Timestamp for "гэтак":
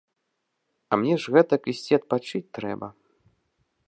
1.35-1.61